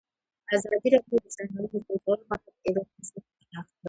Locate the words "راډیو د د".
0.93-1.27